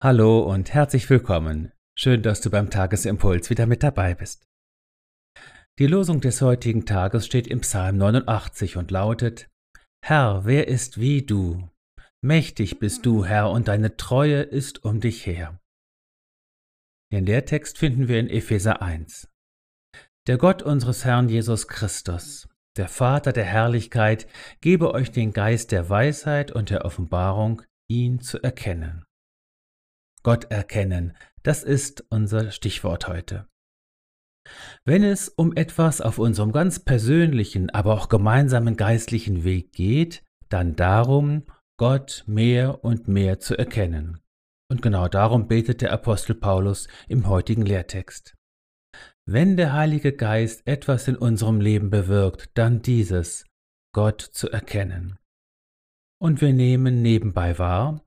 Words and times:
Hallo 0.00 0.42
und 0.42 0.72
herzlich 0.72 1.10
willkommen. 1.10 1.72
Schön, 1.98 2.22
dass 2.22 2.40
du 2.40 2.50
beim 2.50 2.70
Tagesimpuls 2.70 3.50
wieder 3.50 3.66
mit 3.66 3.82
dabei 3.82 4.14
bist. 4.14 4.46
Die 5.80 5.88
Losung 5.88 6.20
des 6.20 6.40
heutigen 6.40 6.86
Tages 6.86 7.26
steht 7.26 7.48
im 7.48 7.62
Psalm 7.62 7.96
89 7.96 8.76
und 8.76 8.92
lautet: 8.92 9.50
Herr, 10.00 10.44
wer 10.44 10.68
ist 10.68 11.00
wie 11.00 11.22
du? 11.22 11.68
Mächtig 12.22 12.78
bist 12.78 13.06
du, 13.06 13.24
Herr, 13.24 13.50
und 13.50 13.66
deine 13.66 13.96
Treue 13.96 14.42
ist 14.42 14.84
um 14.84 15.00
dich 15.00 15.26
her. 15.26 15.58
Den 17.12 17.26
Lehrtext 17.26 17.76
finden 17.76 18.06
wir 18.06 18.20
in 18.20 18.30
Epheser 18.30 18.80
1. 18.80 19.28
Der 20.28 20.38
Gott 20.38 20.62
unseres 20.62 21.04
Herrn 21.04 21.28
Jesus 21.28 21.66
Christus, 21.66 22.48
der 22.76 22.86
Vater 22.86 23.32
der 23.32 23.46
Herrlichkeit, 23.46 24.28
gebe 24.60 24.94
euch 24.94 25.10
den 25.10 25.32
Geist 25.32 25.72
der 25.72 25.90
Weisheit 25.90 26.52
und 26.52 26.70
der 26.70 26.84
Offenbarung, 26.84 27.62
ihn 27.88 28.20
zu 28.20 28.40
erkennen. 28.40 29.04
Gott 30.22 30.50
erkennen, 30.50 31.16
das 31.42 31.62
ist 31.62 32.04
unser 32.10 32.50
Stichwort 32.50 33.08
heute. 33.08 33.46
Wenn 34.84 35.04
es 35.04 35.28
um 35.28 35.54
etwas 35.56 36.00
auf 36.00 36.18
unserem 36.18 36.52
ganz 36.52 36.78
persönlichen, 36.78 37.70
aber 37.70 37.94
auch 37.94 38.08
gemeinsamen 38.08 38.76
geistlichen 38.76 39.44
Weg 39.44 39.72
geht, 39.72 40.24
dann 40.48 40.76
darum, 40.76 41.44
Gott 41.78 42.24
mehr 42.26 42.84
und 42.84 43.08
mehr 43.08 43.38
zu 43.38 43.56
erkennen. 43.56 44.20
Und 44.70 44.82
genau 44.82 45.08
darum 45.08 45.48
betet 45.48 45.80
der 45.80 45.92
Apostel 45.92 46.34
Paulus 46.34 46.88
im 47.08 47.28
heutigen 47.28 47.62
Lehrtext. 47.62 48.34
Wenn 49.26 49.56
der 49.56 49.72
Heilige 49.72 50.12
Geist 50.12 50.66
etwas 50.66 51.06
in 51.06 51.16
unserem 51.16 51.60
Leben 51.60 51.90
bewirkt, 51.90 52.50
dann 52.54 52.82
dieses, 52.82 53.44
Gott 53.94 54.20
zu 54.22 54.50
erkennen. 54.50 55.18
Und 56.20 56.40
wir 56.40 56.52
nehmen 56.52 57.02
nebenbei 57.02 57.58
wahr, 57.58 58.04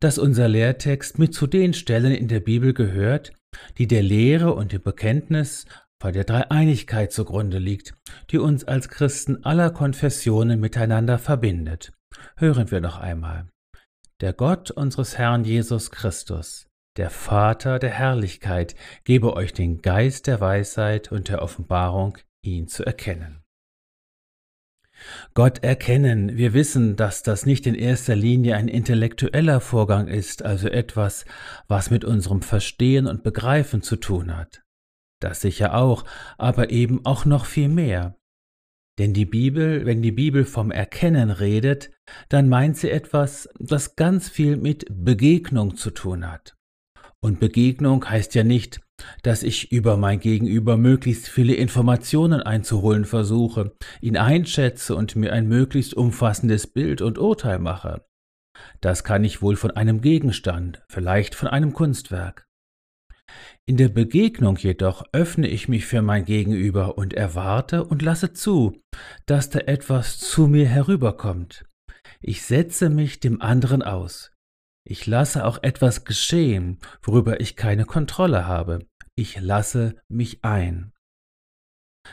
dass 0.00 0.18
unser 0.18 0.48
Lehrtext 0.48 1.18
mit 1.18 1.34
zu 1.34 1.46
den 1.46 1.74
Stellen 1.74 2.12
in 2.12 2.28
der 2.28 2.40
Bibel 2.40 2.72
gehört, 2.72 3.32
die 3.78 3.86
der 3.86 4.02
Lehre 4.02 4.54
und 4.54 4.72
dem 4.72 4.82
Bekenntnis 4.82 5.66
bei 6.00 6.10
der 6.10 6.24
Dreieinigkeit 6.24 7.12
zugrunde 7.12 7.58
liegt, 7.58 7.94
die 8.30 8.38
uns 8.38 8.64
als 8.64 8.88
Christen 8.88 9.44
aller 9.44 9.70
Konfessionen 9.70 10.58
miteinander 10.58 11.18
verbindet. 11.18 11.92
Hören 12.36 12.70
wir 12.70 12.80
noch 12.80 12.98
einmal. 12.98 13.48
Der 14.20 14.32
Gott 14.32 14.70
unseres 14.70 15.18
Herrn 15.18 15.44
Jesus 15.44 15.90
Christus, 15.90 16.66
der 16.96 17.10
Vater 17.10 17.78
der 17.78 17.90
Herrlichkeit, 17.90 18.74
gebe 19.04 19.34
euch 19.34 19.52
den 19.52 19.82
Geist 19.82 20.26
der 20.26 20.40
Weisheit 20.40 21.12
und 21.12 21.28
der 21.28 21.42
Offenbarung, 21.42 22.18
ihn 22.42 22.66
zu 22.66 22.84
erkennen. 22.84 23.39
Gott 25.34 25.62
erkennen, 25.62 26.36
wir 26.36 26.52
wissen, 26.54 26.96
dass 26.96 27.22
das 27.22 27.46
nicht 27.46 27.66
in 27.66 27.74
erster 27.74 28.16
Linie 28.16 28.56
ein 28.56 28.68
intellektueller 28.68 29.60
Vorgang 29.60 30.08
ist, 30.08 30.44
also 30.44 30.68
etwas, 30.68 31.24
was 31.68 31.90
mit 31.90 32.04
unserem 32.04 32.42
Verstehen 32.42 33.06
und 33.06 33.22
Begreifen 33.22 33.82
zu 33.82 33.96
tun 33.96 34.36
hat. 34.36 34.62
Das 35.20 35.40
sicher 35.40 35.74
auch, 35.74 36.04
aber 36.38 36.70
eben 36.70 37.04
auch 37.04 37.24
noch 37.24 37.44
viel 37.44 37.68
mehr. 37.68 38.16
Denn 38.98 39.14
die 39.14 39.24
Bibel, 39.24 39.86
wenn 39.86 40.02
die 40.02 40.12
Bibel 40.12 40.44
vom 40.44 40.70
Erkennen 40.70 41.30
redet, 41.30 41.90
dann 42.28 42.48
meint 42.48 42.76
sie 42.76 42.90
etwas, 42.90 43.48
das 43.58 43.96
ganz 43.96 44.28
viel 44.28 44.56
mit 44.56 44.84
Begegnung 44.90 45.76
zu 45.76 45.90
tun 45.90 46.30
hat. 46.30 46.56
Und 47.22 47.40
Begegnung 47.40 48.08
heißt 48.08 48.34
ja 48.34 48.44
nicht, 48.44 48.80
dass 49.22 49.42
ich 49.42 49.72
über 49.72 49.96
mein 49.96 50.20
Gegenüber 50.20 50.76
möglichst 50.76 51.28
viele 51.28 51.54
Informationen 51.54 52.42
einzuholen 52.42 53.04
versuche, 53.04 53.72
ihn 54.00 54.16
einschätze 54.16 54.94
und 54.94 55.16
mir 55.16 55.32
ein 55.32 55.48
möglichst 55.48 55.94
umfassendes 55.94 56.66
Bild 56.66 57.02
und 57.02 57.18
Urteil 57.18 57.58
mache. 57.58 58.04
Das 58.80 59.04
kann 59.04 59.24
ich 59.24 59.42
wohl 59.42 59.56
von 59.56 59.70
einem 59.70 60.00
Gegenstand, 60.00 60.82
vielleicht 60.88 61.34
von 61.34 61.48
einem 61.48 61.72
Kunstwerk. 61.72 62.46
In 63.66 63.76
der 63.76 63.88
Begegnung 63.88 64.56
jedoch 64.56 65.04
öffne 65.12 65.46
ich 65.46 65.68
mich 65.68 65.86
für 65.86 66.02
mein 66.02 66.24
Gegenüber 66.24 66.98
und 66.98 67.14
erwarte 67.14 67.84
und 67.84 68.02
lasse 68.02 68.32
zu, 68.32 68.80
dass 69.26 69.50
da 69.50 69.60
etwas 69.60 70.18
zu 70.18 70.48
mir 70.48 70.66
herüberkommt. 70.66 71.64
Ich 72.20 72.42
setze 72.42 72.90
mich 72.90 73.20
dem 73.20 73.40
anderen 73.40 73.82
aus. 73.82 74.32
Ich 74.84 75.06
lasse 75.06 75.44
auch 75.44 75.62
etwas 75.62 76.04
geschehen, 76.04 76.78
worüber 77.02 77.40
ich 77.40 77.54
keine 77.54 77.84
Kontrolle 77.84 78.46
habe. 78.46 78.86
Ich 79.20 79.38
lasse 79.38 79.96
mich 80.08 80.46
ein. 80.46 80.94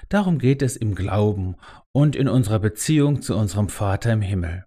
Darum 0.10 0.40
geht 0.40 0.62
es 0.62 0.76
im 0.76 0.94
Glauben 0.94 1.56
und 1.94 2.18
in 2.18 2.28
unserer 2.28 2.60
Beziehung 2.60 3.22
zu 3.22 3.34
unserem 3.38 3.70
Vater 3.70 4.12
im 4.12 4.22
Himmel. 4.22 4.66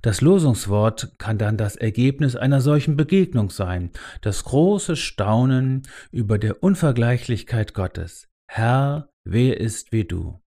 Das 0.00 0.22
Losungswort 0.22 1.18
kann 1.18 1.36
dann 1.36 1.58
das 1.58 1.76
Ergebnis 1.76 2.34
einer 2.34 2.62
solchen 2.62 2.96
Begegnung 2.96 3.50
sein, 3.50 3.90
das 4.22 4.44
große 4.44 4.96
Staunen 4.96 5.86
über 6.10 6.38
der 6.38 6.62
Unvergleichlichkeit 6.62 7.74
Gottes. 7.74 8.30
Herr, 8.48 9.10
wer 9.24 9.60
ist 9.60 9.92
wie 9.92 10.06
du? 10.06 10.40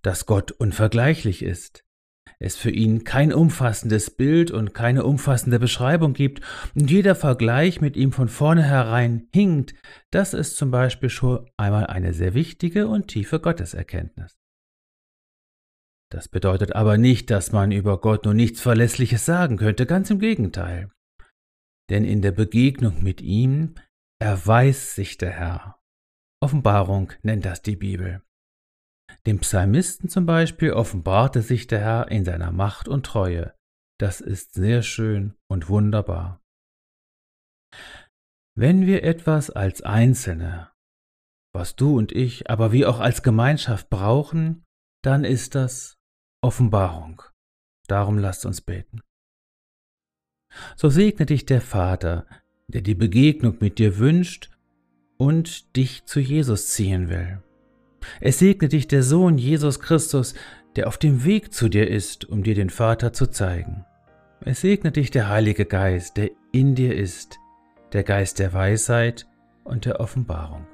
Dass 0.00 0.24
Gott 0.24 0.52
unvergleichlich 0.52 1.42
ist, 1.42 1.84
es 2.38 2.56
für 2.56 2.70
ihn 2.70 3.04
kein 3.04 3.32
umfassendes 3.32 4.10
Bild 4.10 4.50
und 4.50 4.74
keine 4.74 5.04
umfassende 5.04 5.58
Beschreibung 5.58 6.12
gibt 6.12 6.42
und 6.74 6.90
jeder 6.90 7.14
Vergleich 7.14 7.80
mit 7.80 7.96
ihm 7.96 8.12
von 8.12 8.28
vornherein 8.28 9.28
hinkt, 9.32 9.74
das 10.10 10.34
ist 10.34 10.56
zum 10.56 10.70
Beispiel 10.70 11.08
schon 11.08 11.48
einmal 11.56 11.86
eine 11.86 12.12
sehr 12.12 12.34
wichtige 12.34 12.88
und 12.88 13.08
tiefe 13.08 13.40
Gotteserkenntnis. 13.40 14.38
Das 16.10 16.28
bedeutet 16.28 16.74
aber 16.74 16.98
nicht, 16.98 17.30
dass 17.30 17.52
man 17.52 17.72
über 17.72 18.00
Gott 18.00 18.24
nur 18.24 18.34
nichts 18.34 18.60
Verlässliches 18.60 19.24
sagen 19.24 19.56
könnte, 19.56 19.86
ganz 19.86 20.10
im 20.10 20.20
Gegenteil. 20.20 20.90
Denn 21.90 22.04
in 22.04 22.22
der 22.22 22.32
Begegnung 22.32 23.02
mit 23.02 23.20
ihm 23.20 23.74
erweist 24.20 24.94
sich 24.94 25.18
der 25.18 25.30
Herr. 25.30 25.80
Offenbarung 26.40 27.12
nennt 27.22 27.44
das 27.44 27.62
die 27.62 27.76
Bibel. 27.76 28.22
Dem 29.26 29.40
Psalmisten 29.40 30.08
zum 30.08 30.24
Beispiel 30.24 30.72
offenbarte 30.72 31.42
sich 31.42 31.66
der 31.66 31.80
Herr 31.80 32.10
in 32.12 32.24
seiner 32.24 32.52
Macht 32.52 32.86
und 32.86 33.04
Treue. 33.04 33.54
Das 33.98 34.20
ist 34.20 34.54
sehr 34.54 34.82
schön 34.82 35.34
und 35.48 35.68
wunderbar. 35.68 36.40
Wenn 38.54 38.86
wir 38.86 39.02
etwas 39.02 39.50
als 39.50 39.82
Einzelne, 39.82 40.70
was 41.52 41.74
du 41.74 41.98
und 41.98 42.12
ich, 42.12 42.48
aber 42.48 42.70
wie 42.70 42.86
auch 42.86 43.00
als 43.00 43.22
Gemeinschaft 43.22 43.90
brauchen, 43.90 44.64
dann 45.02 45.24
ist 45.24 45.56
das 45.56 45.98
Offenbarung. 46.40 47.22
Darum 47.88 48.18
lasst 48.18 48.46
uns 48.46 48.60
beten. 48.60 49.00
So 50.76 50.88
segne 50.88 51.26
dich 51.26 51.46
der 51.46 51.60
Vater, 51.60 52.26
der 52.68 52.82
die 52.82 52.94
Begegnung 52.94 53.56
mit 53.60 53.78
dir 53.78 53.98
wünscht 53.98 54.50
und 55.16 55.76
dich 55.76 56.04
zu 56.04 56.20
Jesus 56.20 56.68
ziehen 56.68 57.08
will. 57.08 57.42
Es 58.20 58.38
segne 58.38 58.68
dich 58.68 58.88
der 58.88 59.02
Sohn 59.02 59.38
Jesus 59.38 59.80
Christus, 59.80 60.34
der 60.76 60.88
auf 60.88 60.98
dem 60.98 61.24
Weg 61.24 61.52
zu 61.52 61.68
dir 61.68 61.88
ist, 61.88 62.24
um 62.26 62.42
dir 62.42 62.54
den 62.54 62.70
Vater 62.70 63.12
zu 63.12 63.26
zeigen. 63.26 63.84
Es 64.40 64.60
segne 64.60 64.92
dich 64.92 65.10
der 65.10 65.28
Heilige 65.28 65.64
Geist, 65.64 66.16
der 66.16 66.30
in 66.52 66.74
dir 66.74 66.94
ist, 66.94 67.38
der 67.92 68.02
Geist 68.02 68.38
der 68.38 68.52
Weisheit 68.52 69.26
und 69.64 69.86
der 69.86 70.00
Offenbarung. 70.00 70.66